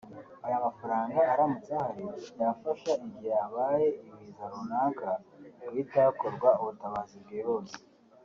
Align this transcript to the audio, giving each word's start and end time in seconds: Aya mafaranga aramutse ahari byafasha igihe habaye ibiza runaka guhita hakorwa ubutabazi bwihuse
Aya 0.45 0.65
mafaranga 0.65 1.19
aramutse 1.33 1.71
ahari 1.75 2.05
byafasha 2.33 2.91
igihe 3.05 3.31
habaye 3.39 3.87
ibiza 4.07 4.45
runaka 4.53 5.09
guhita 5.61 5.97
hakorwa 6.07 6.49
ubutabazi 6.61 7.15
bwihuse 7.23 7.77